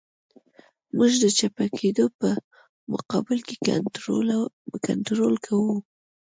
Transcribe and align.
موږ 0.95 1.11
د 1.23 1.25
چپه 1.37 1.65
کېدو 1.77 2.05
په 2.19 2.29
مقابل 2.93 3.39
کې 3.47 3.55
کنټرول 5.21 5.35
کوو 5.47 5.75